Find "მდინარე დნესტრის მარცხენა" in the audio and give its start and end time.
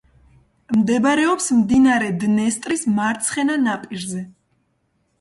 1.59-3.63